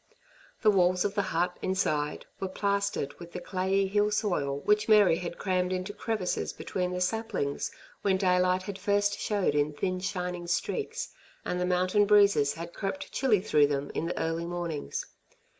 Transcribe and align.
The 0.63 0.71
walls 0.71 1.05
of 1.05 1.13
the 1.13 1.21
hut, 1.29 1.59
inside, 1.61 2.25
were 2.39 2.47
plastered 2.47 3.13
with 3.19 3.33
the 3.33 3.39
clayey 3.39 3.85
hill 3.85 4.09
soil 4.09 4.61
which 4.65 4.89
Mary 4.89 5.17
had 5.17 5.45
rammed 5.45 5.71
into 5.71 5.93
crevices 5.93 6.53
between 6.53 6.91
the 6.91 6.99
saplings 6.99 7.69
when 8.01 8.17
daylight 8.17 8.63
had 8.63 8.77
at 8.77 8.81
first 8.81 9.19
showed 9.19 9.53
in 9.53 9.73
thin 9.73 9.99
shining 9.99 10.47
streaks, 10.47 11.09
and 11.45 11.61
the 11.61 11.67
mountain 11.67 12.07
breezes 12.07 12.53
had 12.53 12.73
crept 12.73 13.11
chilly 13.11 13.41
through 13.41 13.67
them 13.67 13.91
in 13.93 14.07
the 14.07 14.17
early 14.17 14.47
mornings. 14.47 15.05